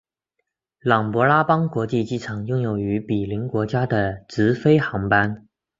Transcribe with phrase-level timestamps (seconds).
[0.79, 5.47] 琅勃拉邦国际机场拥有与毗邻国家的直飞航班。